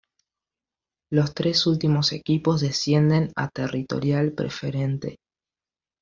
[1.11, 5.19] Los tres últimos equipos descienden a Territorial Preferente.